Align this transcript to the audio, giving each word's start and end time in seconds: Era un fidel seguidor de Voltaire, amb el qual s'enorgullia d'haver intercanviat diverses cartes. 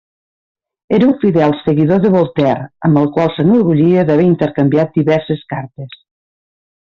Era 0.97 1.05
un 1.07 1.11
fidel 1.23 1.51
seguidor 1.65 2.01
de 2.05 2.11
Voltaire, 2.15 2.63
amb 2.89 3.01
el 3.03 3.11
qual 3.17 3.31
s'enorgullia 3.35 4.07
d'haver 4.11 4.27
intercanviat 4.31 4.97
diverses 5.01 5.45
cartes. 5.55 5.95